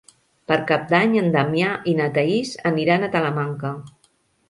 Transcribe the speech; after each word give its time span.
Per 0.51 0.55
Cap 0.71 0.87
d'Any 0.93 1.13
en 1.21 1.29
Damià 1.37 1.75
i 1.93 1.95
na 2.01 2.09
Thaís 2.17 2.57
aniran 2.73 3.07
a 3.11 3.15
Talamanca. 3.19 3.79